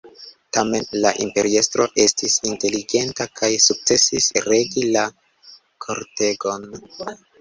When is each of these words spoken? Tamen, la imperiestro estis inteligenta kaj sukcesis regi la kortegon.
Tamen, 0.55 0.85
la 1.01 1.09
imperiestro 1.25 1.85
estis 2.05 2.37
inteligenta 2.51 3.27
kaj 3.41 3.49
sukcesis 3.67 4.33
regi 4.47 4.87
la 4.97 5.05
kortegon. 5.87 6.67